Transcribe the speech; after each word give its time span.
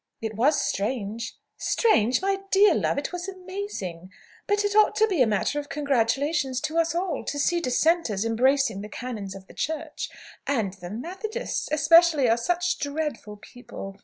"It 0.19 0.33
was 0.35 0.59
strange." 0.59 1.37
"Strange! 1.57 2.23
My 2.23 2.39
dear 2.49 2.73
love, 2.73 2.97
it 2.97 3.13
was 3.13 3.27
amazing. 3.27 4.09
But 4.47 4.65
it 4.65 4.75
ought 4.75 4.95
to 4.95 5.05
be 5.05 5.21
a 5.21 5.27
matter 5.27 5.59
of 5.59 5.69
congratulation 5.69 6.55
to 6.55 6.79
us 6.79 6.95
all, 6.95 7.23
to 7.25 7.37
see 7.37 7.59
Dissenters 7.59 8.25
embracing 8.25 8.81
the 8.81 8.89
canons 8.89 9.35
of 9.35 9.45
the 9.45 9.53
Church! 9.53 10.09
And 10.47 10.73
the 10.73 10.89
Methodists, 10.89 11.69
especially, 11.71 12.27
are 12.27 12.35
such 12.37 12.79
dreadful 12.79 13.37
people. 13.37 13.97